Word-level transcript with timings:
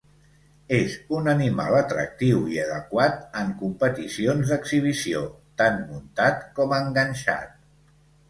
És 0.75 0.93
un 1.15 1.27
animal 1.33 1.75
atractiu 1.79 2.39
i 2.53 2.57
adequat 2.63 3.19
en 3.43 3.51
competicions 3.61 4.53
d'exhibició, 4.53 5.21
tant 5.63 5.79
muntat 5.91 6.43
com 6.61 6.75
enganxat. 6.79 7.53